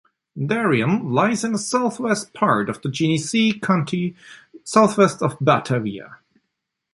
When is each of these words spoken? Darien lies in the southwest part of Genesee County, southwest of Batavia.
Darien 0.35 1.11
lies 1.13 1.43
in 1.43 1.51
the 1.51 1.59
southwest 1.59 2.33
part 2.33 2.69
of 2.71 2.81
Genesee 2.91 3.59
County, 3.59 4.15
southwest 4.63 5.21
of 5.21 5.37
Batavia. 5.39 6.17